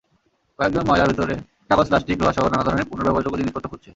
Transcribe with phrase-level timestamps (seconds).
[0.59, 1.35] কয়েকজন ময়লার ভেতরে
[1.69, 3.89] কাগজ, প্লাস্টিক, লোহাসহ নানা ধরনের পুনর্ব্যবহারযোগ্য জিনিসপত্র খুঁজছে।